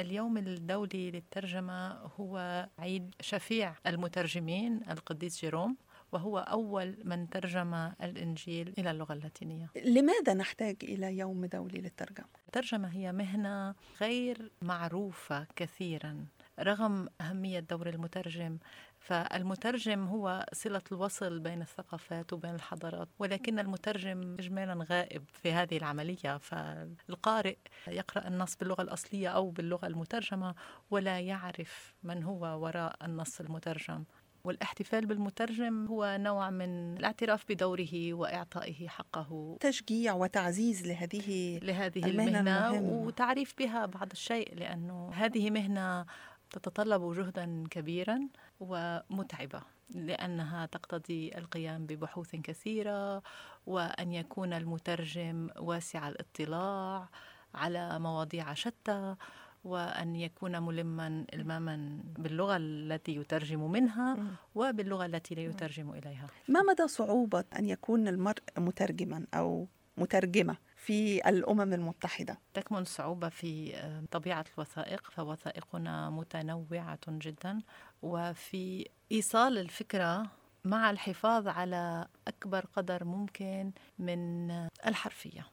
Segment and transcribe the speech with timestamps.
[0.00, 5.76] اليوم الدولي للترجمة هو عيد شفيع المترجمين القديس جيروم
[6.12, 12.88] وهو أول من ترجم الإنجيل إلى اللغة اللاتينية لماذا نحتاج إلى يوم دولي للترجمة؟ الترجمة
[12.88, 16.26] هي مهنة غير معروفة كثيرا
[16.60, 18.58] رغم أهمية دور المترجم
[19.04, 26.38] فالمترجم هو صلة الوصل بين الثقافات وبين الحضارات ولكن المترجم إجمالا غائب في هذه العملية.
[26.38, 27.56] فالقارئ
[27.88, 30.54] يقرأ النص باللغة الأصلية أو باللغة المترجمة
[30.90, 34.04] ولا يعرف من هو وراء النص المترجم.
[34.44, 39.56] والاحتفال بالمترجم هو نوع من الاعتراف بدوره وإعطائه حقه.
[39.60, 46.06] تشجيع وتعزيز لهذه لهذه المهنة, المهنة وتعريف بها بعض الشيء لأنه هذه مهنة
[46.54, 48.28] تتطلب جهدا كبيرا
[48.60, 53.22] ومتعبة لأنها تقتضي القيام ببحوث كثيرة
[53.66, 57.08] وأن يكون المترجم واسع الاطلاع
[57.54, 59.16] على مواضيع شتى
[59.64, 64.16] وأن يكون ملما إلماما باللغة التي يترجم منها
[64.54, 66.26] وباللغة التي لا يترجم إليها.
[66.48, 69.66] ما مدى صعوبة أن يكون المرء مترجما أو
[69.98, 72.38] مترجمة؟ في الأمم المتحدة.
[72.54, 77.60] تكمن الصعوبة في آه، طبيعة الوثائق فوثائقنا متنوعة جدا
[78.02, 80.26] وفي إيصال الفكرة
[80.64, 84.50] مع الحفاظ على أكبر قدر ممكن من
[84.86, 85.46] الحرفية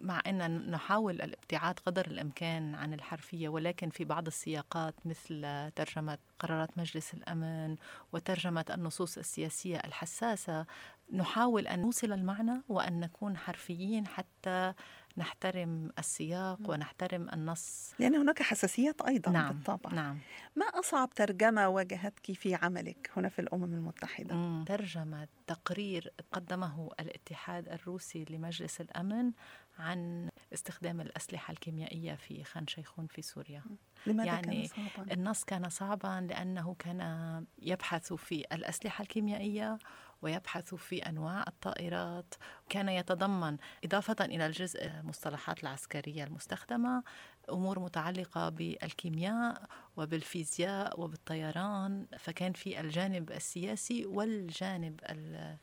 [0.00, 6.78] مع أن نحاول الابتعاد قدر الإمكان عن الحرفية ولكن في بعض السياقات مثل ترجمة قرارات
[6.78, 7.76] مجلس الأمن
[8.12, 10.66] وترجمة النصوص السياسية الحساسة
[11.12, 14.74] نحاول أن نوصل المعنى وأن نكون حرفيين حتى
[15.16, 20.18] نحترم السياق ونحترم النص لأن هناك حساسيات أيضا نعم بالطبع نعم
[20.56, 24.64] ما أصعب ترجمة واجهتك في عملك هنا في الأمم المتحدة؟ مم.
[24.64, 29.32] ترجمة تقرير قدمه الاتحاد الروسي لمجلس الأمن
[29.78, 33.62] عن استخدام الأسلحة الكيميائية في خان شيخون في سوريا
[34.06, 39.78] لماذا يعني كان صعبا؟ النص كان صعبا لأنه كان يبحث في الأسلحة الكيميائية
[40.22, 42.34] ويبحث في أنواع الطائرات.
[42.68, 47.02] كان يتضمن إضافة إلى الجزء المصطلحات العسكرية المستخدمة
[47.50, 49.62] أمور متعلقة بالكيمياء
[49.96, 55.00] وبالفيزياء وبالطيران فكان في الجانب السياسي والجانب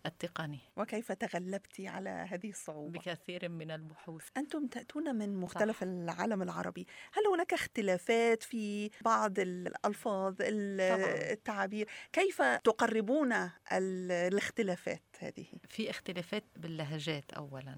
[0.06, 0.60] التقني.
[0.78, 4.28] وكيف تغلبت على هذه الصعوبة؟ بكثير من البحوث.
[4.38, 5.84] أنتم تأتون من مختلف صح.
[5.84, 6.88] العالم العربي.
[7.14, 17.78] هل هناك اختلافات في بعض الألفاظ التعابير؟ كيف تقربون الاختلافات؟ هذه؟ في اختلافات باللهجات اولا.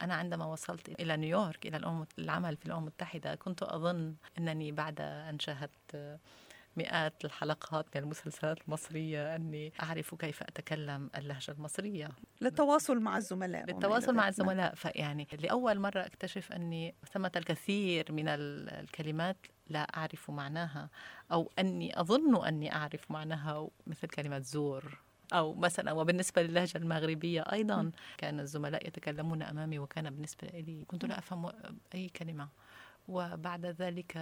[0.00, 5.00] أنا عندما وصلت إلى نيويورك إلى الأمم العمل في الأمم المتحدة كنت أظن أنني بعد
[5.00, 6.18] أن شاهدت
[6.76, 12.08] مئات الحلقات من المسلسلات المصرية أني أعرف كيف أتكلم اللهجة المصرية.
[12.40, 13.64] للتواصل مع الزملاء.
[13.66, 14.74] للتواصل مع الزملاء.
[14.74, 19.36] فيعني لأول مرة أكتشف أني ثمة الكثير من الكلمات
[19.68, 20.90] لا أعرف معناها
[21.32, 24.98] أو أني أظن أني أعرف معناها مثل كلمة زور.
[25.32, 31.18] أو مثلا وبالنسبة للهجة المغربية أيضا كان الزملاء يتكلمون أمامي وكان بالنسبة لي كنت لا
[31.18, 31.52] أفهم
[31.94, 32.48] أي كلمة.
[33.08, 34.18] وبعد ذلك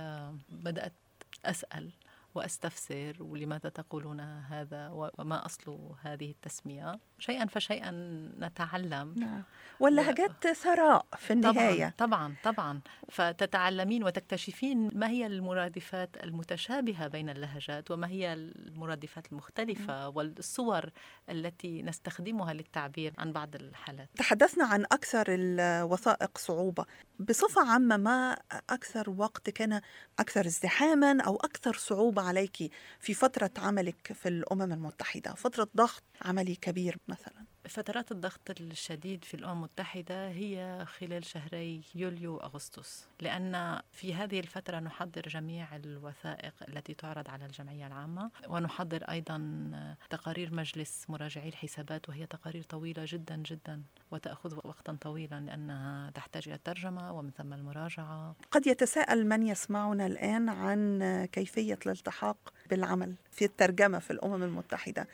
[0.49, 0.93] بدأت
[1.45, 1.91] أسأل.
[2.36, 4.88] وأستفسر ولماذا تقولون هذا
[5.19, 7.91] وما أصل هذه التسمية؟ شيئا فشيئا
[8.41, 9.14] نتعلم.
[9.16, 9.42] نعم.
[9.80, 11.94] واللهجات ثراء في النهاية.
[11.98, 12.56] طبعا طبعا.
[12.56, 12.80] طبعا
[13.10, 20.91] فتتعلمين وتكتشفين ما هي المرادفات المتشابهة بين اللهجات وما هي المرادفات المختلفة والصور
[21.30, 24.08] التي نستخدمها للتعبير عن بعض الحالات.
[24.16, 26.84] تحدثنا عن أكثر الوثائق صعوبة.
[27.20, 28.36] بصفة عامة ما
[28.70, 29.80] أكثر وقت كان
[30.18, 36.54] أكثر ازدحاما أو أكثر صعوبة عليك في فترة عملك في الأمم المتحدة فترة ضغط عملي
[36.56, 44.15] كبير مثلا؟ فترات الضغط الشديد في الأمم المتحدة هي خلال شهري يوليو أغسطس لأن في
[44.15, 49.38] هذه الفترة نحضر جميع الوثائق التي تعرض على الجمعية العامة ونحضر أيضا
[50.10, 56.54] تقارير مجلس مراجعي الحسابات وهي تقارير طويلة جدا جدا وتأخذ وقتا طويلا لأنها تحتاج إلى
[56.54, 58.37] الترجمة ومن ثم المراجعة.
[58.50, 65.09] قد يتساءل من يسمعنا الآن عن كيفية الالتحاق بالعمل في الترجمة في الأمم المتحدة.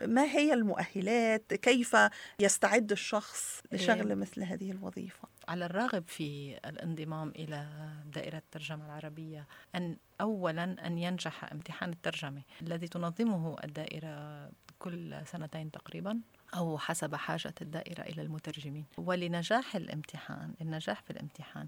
[0.00, 1.96] ما هي المؤهلات؟ كيف
[2.40, 4.14] يستعد الشخص لشغل إيه.
[4.14, 7.66] مثل هذه الوظيفة؟ على الراغب في الانضمام إلى
[8.14, 14.48] دائرة الترجمة العربية أن أولا أن ينجح امتحان الترجمة الذي تنظمه الدائرة
[14.78, 16.20] كل سنتين تقريبا.
[16.54, 18.84] أو حسب حاجة الدائرة إلى المترجمين.
[18.98, 21.66] ولنجاح الامتحان النجاح في الامتحان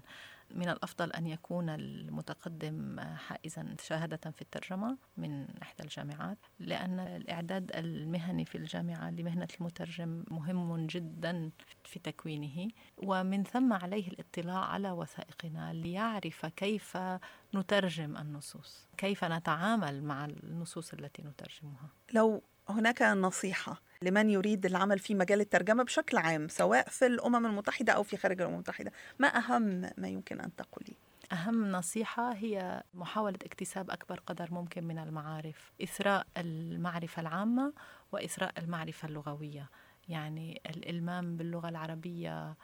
[0.51, 8.45] من الأفضل أن يكون المتقدم حائزا شهادة في الترجمة من إحدى الجامعات لأن الإعداد المهني
[8.45, 11.51] في الجامعة لمهنة المترجم مهم جدا
[11.83, 12.67] في تكوينه.
[12.97, 16.97] ومن ثم عليه الاطلاع على وثائقنا ليعرف كيف
[17.55, 21.89] نترجم النصوص كيف نتعامل مع النصوص التي نترجمها.
[22.13, 27.93] لو هناك نصيحة لمن يريد العمل في مجال الترجمة بشكل عام سواء في الأمم المتحدة
[27.93, 30.93] أو في خارج الأمم المتحدة ما أهم ما يمكن أن تقولي؟
[31.31, 37.73] أهم نصيحة هي محاولة اكتساب أكبر قدر ممكن من المعارف إثراء المعرفة العامة
[38.11, 39.69] وإثراء المعرفة اللغوية
[40.09, 42.55] يعني الإلمام باللغة العربية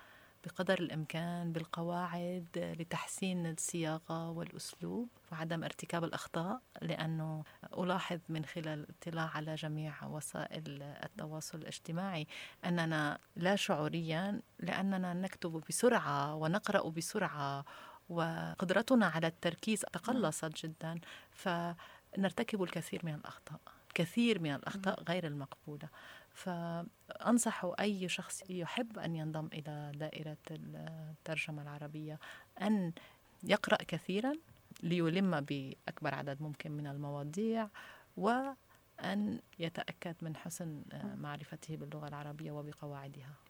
[0.46, 7.44] بقدر الإمكان بالقواعد لتحسين الصياغة والأسلوب وعدم ارتكاب الأخطاء لأنه
[7.78, 12.28] ألاحظ من خلال الاطلاع على جميع وسائل التواصل الاجتماعي
[12.66, 17.66] أننا لا شعوريا لأننا نكتب بسرعة ونقرأ بسرعة
[18.10, 21.00] وقدرتنا على التركيز تقلصت جدا
[21.32, 23.60] فنرتكب الكثير من الأخطاء
[23.94, 25.90] كثير من الأخطاء غير المقبولة.
[26.34, 32.20] فأنصح أي شخص يحب أن ينضم إلى دائرة الترجمة العربية
[32.62, 32.94] أن
[33.44, 34.34] يقرأ كثيرا
[34.84, 37.68] ليلم بأكبر عدد ممكن من المواضيع
[38.18, 40.84] وأن يتأكد من حسن
[41.18, 43.34] معرفته باللغة العربية وبقواعدها.